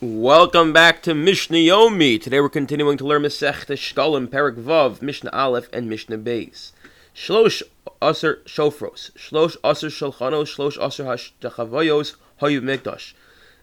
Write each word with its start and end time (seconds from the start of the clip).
Welcome 0.00 0.72
back 0.72 1.02
to 1.02 1.12
Mishnah 1.12 1.56
Yomi. 1.56 2.22
Today 2.22 2.40
we're 2.40 2.48
continuing 2.48 2.96
to 2.98 3.04
learn 3.04 3.22
Masech 3.22 3.66
Shkalim, 3.66 4.28
Perek 4.28 4.54
Vav, 4.54 5.02
Mishnah 5.02 5.30
Aleph, 5.32 5.68
and 5.72 5.88
Mishnah 5.88 6.18
Beis. 6.18 6.70
Shlosh 7.12 7.62
Aser 8.00 8.40
Shofros, 8.44 9.10
Shlosh 9.16 9.56
Aser 9.64 9.88
Shalchanos, 9.88 10.54
Shlosh 10.54 10.80
Aser 10.80 11.02
Hashchavayos, 11.02 12.14
Hoyu 12.40 12.60
Mikdash. 12.60 13.14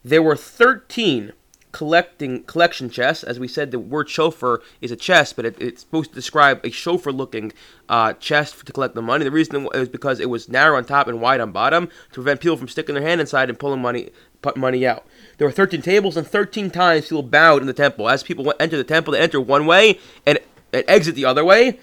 There 0.04 0.22
were 0.22 0.36
13 0.36 1.32
collecting 1.76 2.44
collection 2.44 2.90
chests. 2.90 3.22
As 3.24 3.38
we 3.38 3.50
said, 3.50 3.72
the 3.72 3.80
word 3.80 4.10
shofar 4.10 4.62
is 4.80 4.92
a 4.92 4.96
chest, 4.96 5.36
but 5.36 5.46
it, 5.46 5.62
it's 5.62 5.82
supposed 5.82 6.12
to 6.12 6.16
describe 6.16 6.60
a 6.66 6.70
shofar-looking 6.70 7.52
uh, 7.90 8.14
chest 8.14 8.66
to 8.66 8.72
collect 8.72 8.96
the 8.96 9.02
money. 9.02 9.26
The 9.26 9.32
reason 9.32 9.68
is 9.74 9.90
because 9.90 10.22
it 10.22 10.30
was 10.30 10.48
narrow 10.48 10.78
on 10.78 10.86
top 10.86 11.08
and 11.08 11.20
wide 11.20 11.42
on 11.42 11.52
bottom 11.52 11.88
to 11.88 12.14
prevent 12.14 12.40
people 12.40 12.56
from 12.56 12.70
sticking 12.70 12.96
their 12.96 13.04
hand 13.04 13.20
inside 13.20 13.50
and 13.50 13.60
pulling 13.60 13.82
money 13.82 14.10
money 14.56 14.86
out. 14.86 15.06
There 15.38 15.48
were 15.48 15.52
13 15.52 15.82
tables, 15.82 16.16
and 16.16 16.28
13 16.28 16.70
times 16.72 17.08
people 17.08 17.24
bowed 17.24 17.62
in 17.62 17.68
the 17.68 17.74
temple. 17.74 18.10
As 18.10 18.24
people 18.24 18.54
enter 18.60 18.78
the 18.78 18.84
temple, 18.84 19.14
they 19.14 19.20
enter 19.20 19.42
one 19.42 19.66
way 19.66 20.00
and, 20.26 20.40
and 20.72 20.84
exit 20.88 21.16
the 21.16 21.26
other 21.26 21.44
way, 21.44 21.80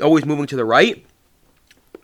always 0.00 0.24
moving 0.24 0.46
to 0.46 0.56
the 0.56 0.64
right. 0.64 1.04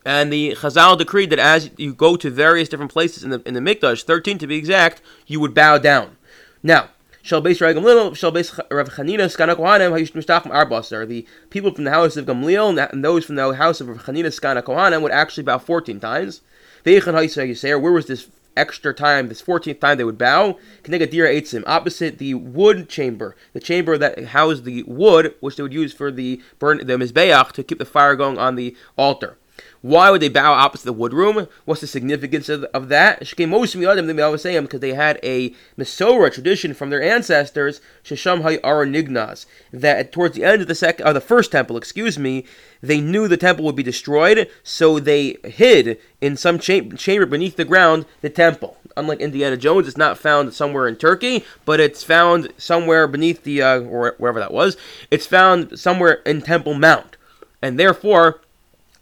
And 0.04 0.32
the 0.32 0.56
Chazal 0.58 0.98
decreed 0.98 1.30
that 1.30 1.38
as 1.38 1.70
you 1.76 1.94
go 1.94 2.16
to 2.16 2.30
various 2.30 2.68
different 2.68 2.92
places 2.92 3.22
in 3.22 3.30
the 3.30 3.40
in 3.46 3.54
the 3.54 3.60
Mikdash, 3.60 4.02
13 4.02 4.38
to 4.38 4.46
be 4.46 4.56
exact, 4.56 5.00
you 5.26 5.38
would 5.38 5.54
bow 5.54 5.78
down. 5.78 6.16
Now, 6.62 6.88
Shal 7.22 7.40
Beis 7.40 7.60
Ragam 7.60 7.84
Little, 7.84 8.14
Shal 8.14 8.32
Beis 8.32 8.58
Rav 8.68 8.88
Chanina, 8.90 9.32
Segan 9.32 9.54
Kohanim, 9.54 9.92
Hayush 9.92 10.12
Mishtachim 10.12 10.50
Arbasar. 10.50 11.06
The 11.06 11.24
people 11.50 11.72
from 11.72 11.84
the 11.84 11.92
house 11.92 12.16
of 12.16 12.26
Gamliel 12.26 12.90
and 12.92 13.04
those 13.04 13.24
from 13.24 13.36
the 13.36 13.54
house 13.54 13.80
of 13.80 13.88
Rav 13.88 13.98
Chanina, 13.98 14.26
Segan 14.26 14.60
Kohanim 14.62 15.02
would 15.02 15.12
actually 15.12 15.44
bow 15.44 15.58
14 15.58 16.00
times. 16.00 16.40
Where 16.82 17.92
was 17.92 18.06
this 18.06 18.28
extra 18.56 18.92
time, 18.94 19.28
this 19.28 19.42
14th 19.42 19.80
time 19.80 19.98
they 19.98 20.04
would 20.04 20.18
bow, 20.18 20.58
Knegadira 20.84 21.34
Eitzim, 21.34 21.62
opposite 21.66 22.18
the 22.18 22.34
wood 22.34 22.88
chamber, 22.88 23.36
the 23.52 23.60
chamber 23.60 23.98
that 23.98 24.26
housed 24.26 24.64
the 24.64 24.82
wood, 24.84 25.34
which 25.40 25.56
they 25.56 25.62
would 25.62 25.72
use 25.72 25.92
for 25.92 26.10
the 26.10 26.42
burn 26.58 26.78
the 26.78 26.96
Mizbeach 26.96 27.52
to 27.52 27.62
keep 27.62 27.78
the 27.78 27.84
fire 27.84 28.16
going 28.16 28.38
on 28.38 28.56
the 28.56 28.76
altar. 28.96 29.38
Why 29.82 30.10
would 30.10 30.22
they 30.22 30.28
bow 30.28 30.52
opposite 30.52 30.84
the 30.84 30.92
wood 30.92 31.12
room? 31.12 31.48
What's 31.64 31.80
the 31.80 31.86
significance 31.88 32.48
of, 32.48 32.62
of 32.64 32.88
that? 32.88 33.18
Because 33.18 34.80
they 34.80 34.94
had 34.94 35.20
a 35.22 35.54
Masorah 35.76 36.32
tradition 36.32 36.72
from 36.72 36.90
their 36.90 37.02
ancestors, 37.02 37.80
Shesham 38.04 38.42
Nignaz, 38.42 39.46
that 39.72 40.12
towards 40.12 40.36
the 40.36 40.44
end 40.44 40.62
of 40.62 40.68
the 40.68 40.74
second, 40.76 41.06
or 41.06 41.12
the 41.12 41.20
first 41.20 41.50
temple, 41.50 41.76
excuse 41.76 42.16
me, 42.18 42.44
they 42.80 43.00
knew 43.00 43.26
the 43.26 43.36
temple 43.36 43.64
would 43.64 43.76
be 43.76 43.82
destroyed, 43.82 44.48
so 44.62 44.98
they 44.98 45.36
hid 45.44 45.98
in 46.20 46.36
some 46.36 46.58
cha- 46.58 46.88
chamber 46.96 47.26
beneath 47.26 47.56
the 47.56 47.64
ground 47.64 48.06
the 48.20 48.30
temple. 48.30 48.76
Unlike 48.96 49.20
Indiana 49.20 49.56
Jones, 49.56 49.88
it's 49.88 49.96
not 49.96 50.18
found 50.18 50.52
somewhere 50.52 50.86
in 50.86 50.96
Turkey, 50.96 51.44
but 51.64 51.80
it's 51.80 52.04
found 52.04 52.52
somewhere 52.56 53.06
beneath 53.08 53.42
the, 53.42 53.62
uh, 53.62 53.80
or 53.80 54.14
wherever 54.18 54.38
that 54.38 54.52
was. 54.52 54.76
It's 55.10 55.26
found 55.26 55.78
somewhere 55.78 56.14
in 56.26 56.42
Temple 56.42 56.74
Mount, 56.74 57.16
and 57.62 57.78
therefore 57.78 58.40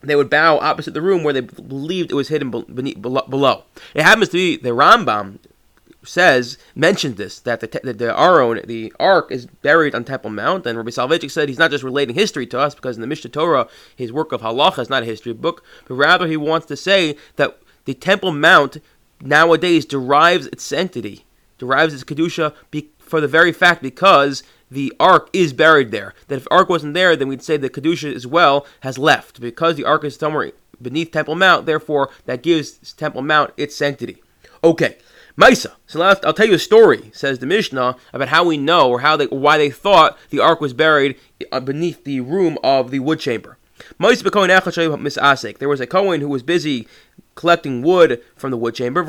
they 0.03 0.17
would 0.17 0.31
bow 0.31 0.59
opposite 0.59 0.95
the 0.95 1.03
room 1.03 1.23
where 1.23 1.35
they 1.35 1.41
believed 1.41 2.11
it 2.11 2.15
was 2.15 2.29
hidden 2.29 2.51
beneath, 2.51 3.01
below. 3.01 3.65
It 3.95 4.03
happens 4.03 4.29
to 4.31 4.37
be 4.37 4.57
the 4.57 4.71
Rambam 4.71 5.39
says 6.03 6.57
mentions 6.75 7.17
this 7.17 7.41
that 7.41 7.61
the 7.61 7.67
the 7.93 8.19
Aron, 8.19 8.63
the 8.67 8.93
Ark, 8.99 9.31
is 9.31 9.47
buried 9.47 9.95
on 9.95 10.05
Temple 10.05 10.31
Mount, 10.31 10.67
and 10.67 10.79
Rabbi 10.79 10.91
Soloveitchik 10.91 11.31
said 11.31 11.49
he's 11.49 11.59
not 11.59 11.71
just 11.71 11.85
relating 11.85 12.15
history 12.15 12.47
to 12.49 12.59
us 12.59 12.75
because 12.75 12.97
in 12.97 13.01
the 13.01 13.07
Mishnah 13.07 13.31
Torah 13.31 13.69
his 13.95 14.13
work 14.13 14.33
of 14.33 14.41
halacha 14.41 14.79
is 14.79 14.91
not 14.91 15.03
a 15.03 15.07
history 15.07 15.33
book, 15.33 15.63
but 15.87 15.95
rather 15.95 16.27
he 16.27 16.37
wants 16.37 16.67
to 16.67 16.77
say 16.77 17.17
that 17.37 17.59
the 17.85 17.95
Temple 17.95 18.33
Mount 18.33 18.79
nowadays 19.21 19.85
derives 19.85 20.47
its 20.47 20.65
sanctity, 20.65 21.25
derives 21.59 21.93
its 21.93 22.05
kedusha 22.05 22.55
be, 22.71 22.89
for 22.99 23.21
the 23.21 23.29
very 23.29 23.53
fact 23.53 23.83
because 23.83 24.43
the 24.71 24.93
ark 25.01 25.29
is 25.33 25.53
buried 25.53 25.91
there. 25.91 26.15
That 26.29 26.37
if 26.37 26.47
ark 26.51 26.69
wasn't 26.69 26.95
there, 26.95 27.17
then 27.17 27.29
we'd 27.29 27.43
say 27.43 27.57
the 27.57 27.71
kedusha 27.71 28.15
as 28.15 28.27
well 28.27 28.67
has 28.81 28.99
left 28.99 29.41
because 29.41 29.77
the 29.77 29.85
ark 29.85 30.05
is 30.05 30.17
somewhere 30.17 30.53
beneath 30.81 31.11
Temple 31.11 31.35
Mount. 31.35 31.67
Therefore, 31.67 32.11
that 32.27 32.43
gives 32.43 32.93
Temple 32.95 33.23
Mount 33.23 33.53
its 33.57 33.77
sanctity. 33.77 34.23
Okay, 34.63 34.97
Maisa. 35.37 35.73
So 35.87 36.03
I'll, 36.03 36.17
I'll 36.25 36.35
tell 36.35 36.47
you 36.47 36.55
a 36.55 36.59
story. 36.59 37.11
Says 37.13 37.39
the 37.39 37.47
Mishnah 37.47 37.97
about 38.13 38.29
how 38.29 38.45
we 38.45 38.57
know 38.57 38.91
or 38.91 39.01
how 39.01 39.17
they 39.17 39.27
why 39.27 39.59
they 39.59 39.71
thought 39.71 40.19
the 40.31 40.41
ark 40.41 40.61
was 40.61 40.73
buried 40.73 41.19
uh, 41.51 41.61
beneath 41.61 42.05
the 42.05 42.21
room 42.21 42.59
of 42.63 42.91
the 42.91 43.01
wood 43.01 43.21
chamber. 43.21 43.57
There 43.99 44.09
was 44.09 44.21
a 45.81 45.87
Cohen 45.87 46.21
who 46.21 46.29
was 46.29 46.43
busy 46.43 46.87
collecting 47.35 47.83
wood 47.83 48.23
from 48.37 48.51
the 48.51 48.57
wood 48.57 48.75
chamber. 48.75 49.01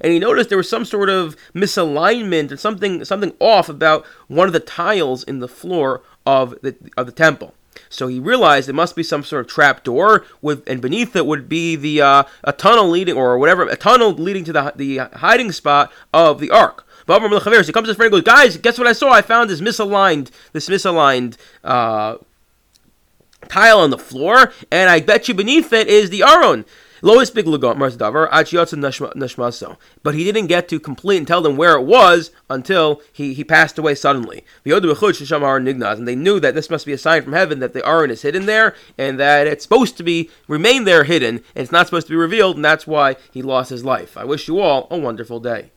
And 0.00 0.12
he 0.12 0.18
noticed 0.18 0.48
there 0.48 0.58
was 0.58 0.68
some 0.68 0.84
sort 0.84 1.08
of 1.08 1.36
misalignment 1.54 2.52
or 2.52 2.56
something 2.56 3.04
something 3.04 3.32
off 3.40 3.68
about 3.68 4.04
one 4.28 4.46
of 4.46 4.52
the 4.52 4.60
tiles 4.60 5.24
in 5.24 5.40
the 5.40 5.48
floor 5.48 6.02
of 6.26 6.54
the 6.62 6.76
of 6.96 7.06
the 7.06 7.12
temple. 7.12 7.54
So 7.88 8.06
he 8.06 8.18
realized 8.18 8.68
it 8.68 8.74
must 8.74 8.96
be 8.96 9.02
some 9.02 9.22
sort 9.22 9.40
of 9.44 9.46
trap 9.50 9.84
door 9.84 10.24
with, 10.40 10.62
and 10.66 10.80
beneath 10.80 11.14
it 11.16 11.26
would 11.26 11.48
be 11.48 11.76
the 11.76 12.02
uh, 12.02 12.24
a 12.44 12.52
tunnel 12.52 12.88
leading 12.88 13.16
or 13.16 13.38
whatever 13.38 13.64
a 13.64 13.76
tunnel 13.76 14.12
leading 14.12 14.44
to 14.44 14.52
the 14.52 14.72
the 14.76 14.98
hiding 15.18 15.52
spot 15.52 15.92
of 16.12 16.40
the 16.40 16.50
ark. 16.50 16.86
But 17.04 17.20
he 17.20 17.28
comes 17.28 17.66
to 17.66 17.88
his 17.88 17.96
friend 17.96 18.12
and 18.14 18.24
goes, 18.24 18.34
"Guys, 18.34 18.56
guess 18.56 18.78
what 18.78 18.86
I 18.86 18.92
saw? 18.92 19.10
I 19.10 19.22
found 19.22 19.50
this 19.50 19.60
misaligned 19.60 20.30
this 20.52 20.68
misaligned." 20.68 21.36
Uh, 21.64 22.16
tile 23.52 23.80
on 23.80 23.90
the 23.90 23.98
floor, 23.98 24.52
and 24.70 24.88
I 24.88 25.00
bet 25.00 25.28
you 25.28 25.34
beneath 25.34 25.72
it 25.72 25.88
is 25.88 26.10
the 26.10 26.22
Aron. 26.22 26.64
Lois 27.04 27.30
big 27.30 27.46
nashmaso. 27.46 29.76
But 30.04 30.14
he 30.14 30.24
didn't 30.24 30.46
get 30.46 30.68
to 30.68 30.78
complete 30.78 31.18
and 31.18 31.26
tell 31.26 31.42
them 31.42 31.56
where 31.56 31.76
it 31.76 31.82
was 31.82 32.30
until 32.48 33.02
he, 33.12 33.34
he 33.34 33.42
passed 33.42 33.76
away 33.76 33.96
suddenly. 33.96 34.44
And 34.64 36.08
they 36.08 36.14
knew 36.14 36.38
that 36.38 36.54
this 36.54 36.70
must 36.70 36.86
be 36.86 36.92
a 36.92 36.98
sign 36.98 37.22
from 37.22 37.32
heaven 37.32 37.58
that 37.58 37.72
the 37.72 37.84
Aron 37.84 38.12
is 38.12 38.22
hidden 38.22 38.46
there, 38.46 38.76
and 38.96 39.18
that 39.18 39.48
it's 39.48 39.64
supposed 39.64 39.96
to 39.96 40.04
be 40.04 40.30
remain 40.46 40.84
there 40.84 41.02
hidden, 41.02 41.42
and 41.56 41.64
it's 41.64 41.72
not 41.72 41.86
supposed 41.86 42.06
to 42.06 42.12
be 42.12 42.16
revealed, 42.16 42.54
and 42.54 42.64
that's 42.64 42.86
why 42.86 43.16
he 43.32 43.42
lost 43.42 43.70
his 43.70 43.84
life. 43.84 44.16
I 44.16 44.24
wish 44.24 44.46
you 44.46 44.60
all 44.60 44.86
a 44.88 44.96
wonderful 44.96 45.40
day. 45.40 45.72